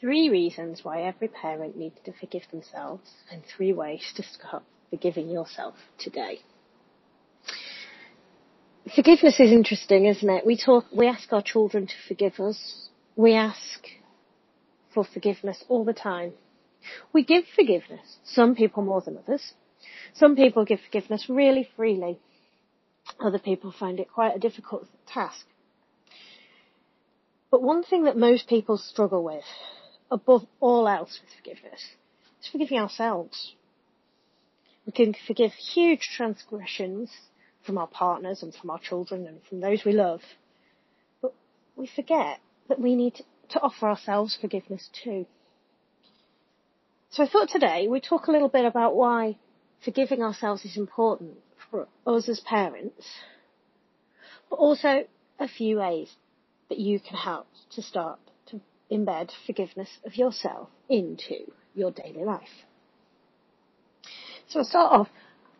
[0.00, 5.30] three reasons why every parent needs to forgive themselves and three ways to start forgiving
[5.30, 6.40] yourself today.
[8.94, 10.46] Forgiveness is interesting, isn't it?
[10.46, 12.88] We talk, we ask our children to forgive us.
[13.16, 13.86] We ask
[14.94, 16.32] for forgiveness all the time.
[17.12, 18.18] We give forgiveness.
[18.24, 19.54] Some people more than others.
[20.14, 22.18] Some people give forgiveness really freely.
[23.20, 25.46] Other people find it quite a difficult task.
[27.50, 29.44] But one thing that most people struggle with,
[30.10, 31.82] above all else with forgiveness,
[32.40, 33.54] is forgiving ourselves.
[34.84, 37.10] We can forgive huge transgressions
[37.64, 40.20] from our partners and from our children and from those we love.
[41.20, 41.34] But
[41.74, 42.38] we forget
[42.68, 45.26] that we need to offer ourselves forgiveness too.
[47.10, 49.38] So I thought today we'd talk a little bit about why
[49.84, 51.38] forgiving ourselves is important
[51.70, 53.06] for us as parents,
[54.50, 55.04] but also
[55.38, 56.10] a few ways
[56.68, 58.18] that you can help to start
[58.90, 62.64] embed forgiveness of yourself into your daily life.
[64.48, 65.08] So I'll start off.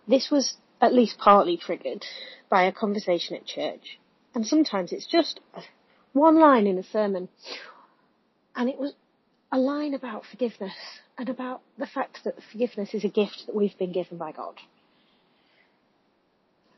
[0.06, 2.04] This was at least partly triggered
[2.48, 3.98] by a conversation at church.
[4.34, 5.40] And sometimes it's just
[6.12, 7.28] one line in a sermon.
[8.54, 8.94] And it was
[9.50, 10.74] a line about forgiveness
[11.18, 14.54] and about the fact that forgiveness is a gift that we've been given by God.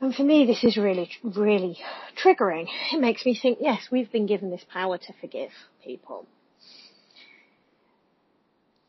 [0.01, 1.77] And for me, this is really, really
[2.23, 2.67] triggering.
[2.93, 5.51] It makes me think, yes, we've been given this power to forgive
[5.83, 6.25] people.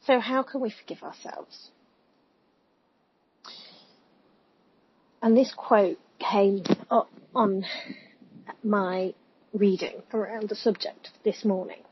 [0.06, 1.70] So how can we forgive ourselves?
[5.22, 7.64] And this quote came up on
[8.64, 9.14] my
[9.52, 11.82] reading around the subject this morning.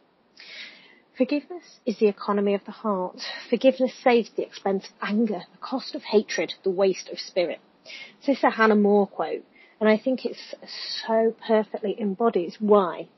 [1.16, 3.20] Forgiveness is the economy of the heart.
[3.50, 7.58] Forgiveness saves the expense of anger, the cost of hatred, the waste of spirit.
[8.24, 9.44] This is a Hannah More quote,
[9.80, 10.36] and I think it
[11.06, 13.08] so perfectly embodies why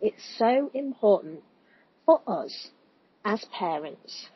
[0.00, 1.40] it's so important
[2.04, 2.70] for us
[3.24, 4.28] as parents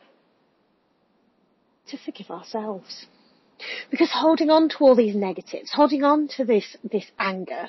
[1.88, 3.06] to forgive ourselves.
[3.90, 7.68] Because holding on to all these negatives, holding on to this, this anger,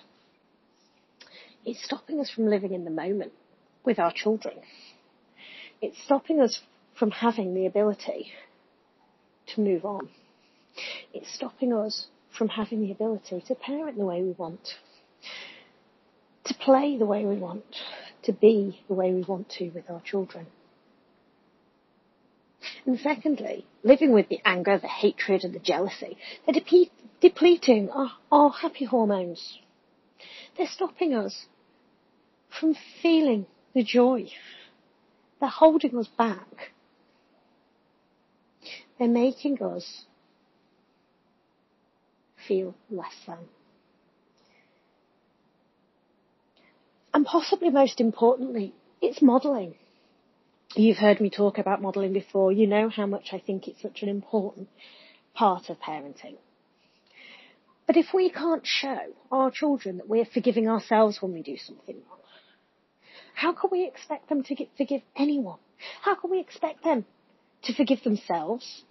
[1.66, 3.32] it's stopping us from living in the moment
[3.84, 4.56] with our children.
[5.82, 6.62] It's stopping us
[6.98, 8.32] from having the ability
[9.56, 10.10] to move on.
[11.14, 14.76] It's stopping us from having the ability to parent the way we want,
[16.46, 17.66] to play the way we want,
[18.24, 20.46] to be the way we want to with our children.
[22.86, 26.62] And secondly, living with the anger, the hatred and the jealousy, they're
[27.22, 29.60] depleting our, our happy hormones.
[30.58, 31.46] They're stopping us
[32.60, 34.30] from feeling the joy.
[35.40, 36.72] They're holding us back.
[38.98, 40.06] They're making us
[42.48, 43.38] feel less than.
[47.14, 49.76] And possibly most importantly, it's modelling.
[50.76, 52.52] You've heard me talk about modelling before.
[52.52, 54.70] You know how much I think it's such an important
[55.34, 56.38] part of parenting.
[57.88, 59.00] But if we can't show
[59.32, 62.20] our children that we're forgiving ourselves when we do something wrong,
[63.34, 65.58] how can we expect them to get, forgive anyone?
[66.04, 67.06] How can we expect them
[67.64, 68.84] to forgive themselves?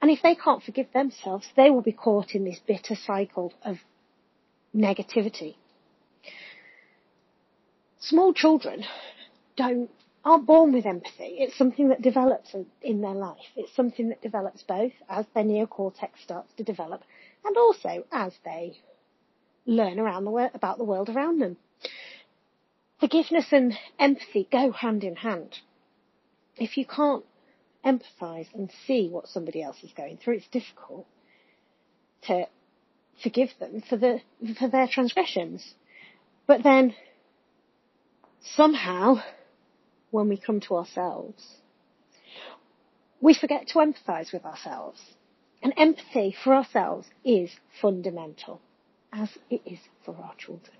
[0.00, 3.76] And if they can't forgive themselves, they will be caught in this bitter cycle of
[4.74, 5.56] negativity.
[8.00, 8.84] Small children
[9.58, 9.90] don't
[10.24, 11.36] aren't born with empathy.
[11.38, 13.50] It's something that develops in their life.
[13.56, 17.02] It's something that develops both as their neocortex starts to develop
[17.44, 18.78] and also as they
[19.66, 21.56] learn around the about the world around them.
[23.00, 25.56] Forgiveness and empathy go hand in hand.
[26.56, 27.24] If you can't
[27.84, 31.06] empathise and see what somebody else is going through, it's difficult
[32.22, 32.46] to
[33.22, 34.20] forgive them for the
[34.58, 35.74] for their transgressions.
[36.46, 36.94] But then
[38.40, 39.22] somehow
[40.10, 41.44] when we come to ourselves.
[43.20, 45.00] We forget to empathise with ourselves.
[45.62, 47.50] And empathy for ourselves is
[47.82, 48.60] fundamental,
[49.12, 50.76] as it is for our children.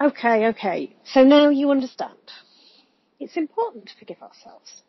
[0.00, 0.94] Okay, okay.
[1.04, 2.12] So now you understand.
[3.18, 4.82] It's important to forgive ourselves.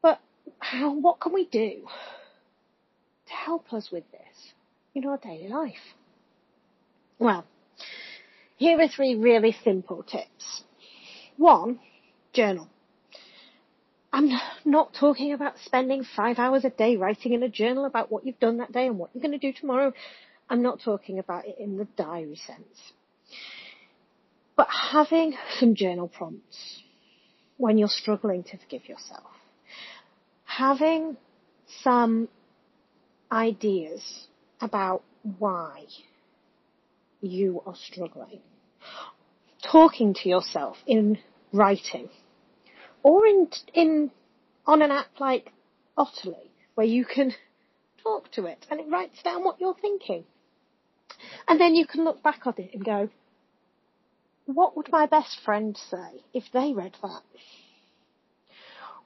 [0.00, 0.20] But
[0.58, 1.82] how, what can we do
[3.26, 4.52] to help us with this
[4.94, 5.94] in our daily life?
[7.22, 7.44] Well,
[8.56, 10.64] here are three really simple tips.
[11.36, 11.78] One,
[12.32, 12.68] journal.
[14.12, 14.28] I'm
[14.64, 18.40] not talking about spending five hours a day writing in a journal about what you've
[18.40, 19.92] done that day and what you're going to do tomorrow.
[20.50, 22.92] I'm not talking about it in the diary sense.
[24.56, 26.82] But having some journal prompts
[27.56, 29.30] when you're struggling to forgive yourself.
[30.42, 31.16] Having
[31.84, 32.28] some
[33.30, 34.26] ideas
[34.60, 35.04] about
[35.38, 35.86] why
[37.22, 38.40] you are struggling.
[39.62, 41.18] Talking to yourself in
[41.52, 42.10] writing
[43.02, 44.10] or in, in,
[44.66, 45.52] on an app like
[45.96, 47.32] Otterly where you can
[48.02, 50.24] talk to it and it writes down what you're thinking.
[51.46, 53.08] And then you can look back on it and go,
[54.46, 57.22] what would my best friend say if they read that?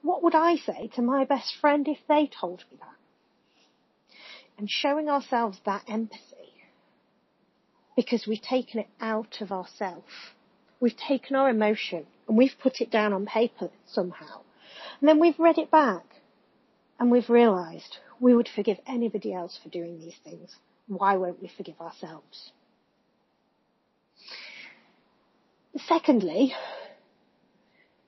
[0.01, 4.17] What would I say to my best friend if they told me that?
[4.57, 6.56] And showing ourselves that empathy
[7.97, 10.13] because we've taken it out of ourselves.
[10.79, 14.41] We've taken our emotion and we've put it down on paper somehow.
[15.01, 16.05] And then we've read it back
[16.99, 20.55] and we've realised we would forgive anybody else for doing these things.
[20.87, 22.51] Why won't we forgive ourselves?
[25.87, 26.53] Secondly,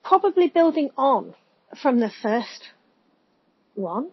[0.04, 1.34] probably building on
[1.82, 2.68] from the first
[3.74, 4.10] one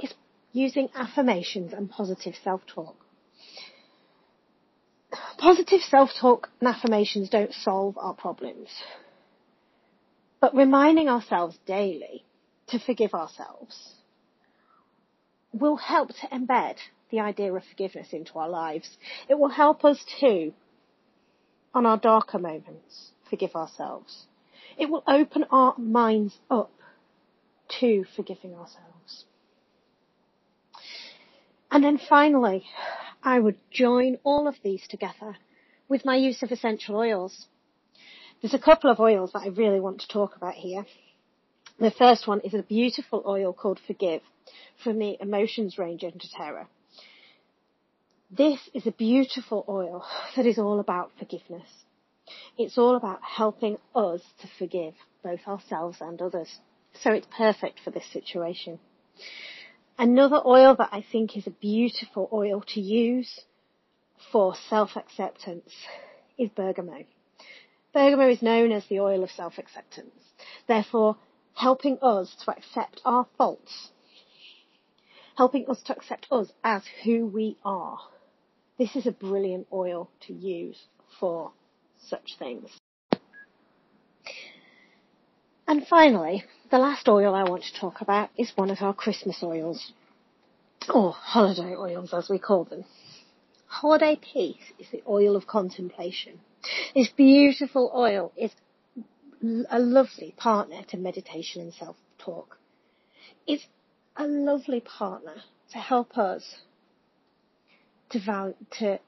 [0.00, 0.14] is
[0.52, 3.03] using affirmations and positive self-talk.
[5.44, 8.70] Positive self-talk and affirmations don't solve our problems,
[10.40, 12.24] but reminding ourselves daily
[12.68, 13.92] to forgive ourselves
[15.52, 16.76] will help to embed
[17.10, 18.88] the idea of forgiveness into our lives.
[19.28, 20.54] It will help us to,
[21.74, 24.24] on our darker moments, forgive ourselves.
[24.78, 26.72] It will open our minds up
[27.80, 29.26] to forgiving ourselves.
[31.70, 32.64] And then finally,
[33.24, 35.36] I would join all of these together
[35.88, 37.46] with my use of essential oils.
[38.42, 40.84] There's a couple of oils that I really want to talk about here.
[41.80, 44.20] The first one is a beautiful oil called Forgive
[44.82, 46.66] from the Emotions range in doTERRA.
[48.30, 50.04] This is a beautiful oil
[50.36, 51.68] that is all about forgiveness.
[52.58, 56.58] It's all about helping us to forgive both ourselves and others.
[57.00, 58.78] So it's perfect for this situation.
[59.98, 63.40] Another oil that I think is a beautiful oil to use
[64.32, 65.72] for self-acceptance
[66.36, 67.06] is bergamot.
[67.92, 70.10] Bergamot is known as the oil of self-acceptance.
[70.66, 71.16] Therefore,
[71.54, 73.90] helping us to accept our faults,
[75.36, 77.98] helping us to accept us as who we are.
[78.78, 80.86] This is a brilliant oil to use
[81.20, 81.52] for
[82.08, 82.68] such things.
[85.68, 86.44] And finally,
[86.74, 89.92] the last oil I want to talk about is one of our Christmas oils,
[90.92, 92.84] or holiday oils as we call them.
[93.68, 96.40] Holiday Peace is the oil of contemplation.
[96.92, 98.50] This beautiful oil is
[99.70, 102.58] a lovely partner to meditation and self-talk.
[103.46, 103.64] It's
[104.16, 105.36] a lovely partner
[105.70, 106.56] to help us
[108.10, 108.98] to, val- to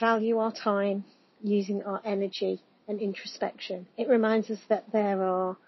[0.00, 1.04] value our time
[1.42, 3.86] using our energy and introspection.
[3.98, 5.58] It reminds us that there are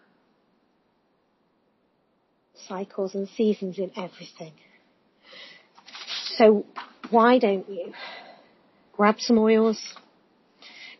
[2.67, 4.53] cycles and seasons in everything.
[6.37, 6.67] So
[7.11, 7.93] why don't you
[8.97, 9.81] grab some oils,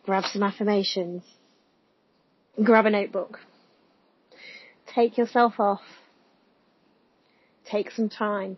[0.05, 1.23] grab some affirmations,
[2.63, 3.39] grab a notebook.
[4.95, 5.83] Take yourself off.
[7.71, 8.57] Take some time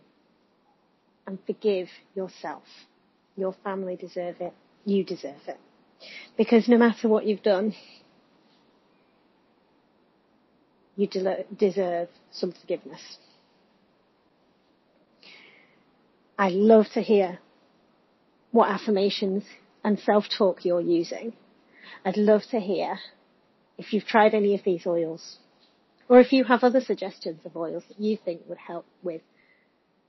[1.27, 2.63] and forgive yourself.
[3.35, 4.53] Your family deserve it.
[4.85, 5.59] You deserve it.
[6.37, 7.73] Because no matter what you've done,
[11.01, 13.17] you de- deserve some forgiveness.
[16.37, 17.39] I love to hear
[18.51, 19.43] what affirmations
[19.83, 21.33] and self-talk you're using.
[22.05, 22.99] I'd love to hear
[23.77, 25.37] if you've tried any of these oils,
[26.07, 29.21] or if you have other suggestions of oils that you think would help with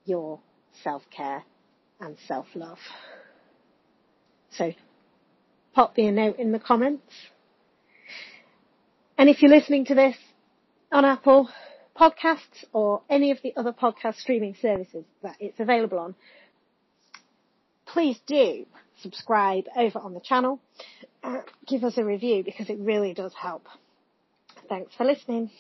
[0.04, 0.40] your
[0.82, 1.44] self-care
[2.00, 2.78] and self-love.
[4.50, 4.72] So
[5.74, 7.12] pop me a note in the comments.
[9.16, 10.16] And if you're listening to this
[10.92, 11.48] on Apple
[11.98, 16.14] Podcasts or any of the other podcast streaming services that it's available on,
[17.86, 18.66] please do
[19.00, 20.60] subscribe over on the channel.
[21.22, 23.66] Uh, give us a review because it really does help.
[24.68, 25.50] Thanks for listening.